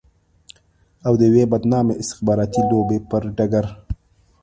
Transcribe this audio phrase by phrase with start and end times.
[1.05, 3.65] او د يوې بدنامې استخباراتي لوبې پر ډګر.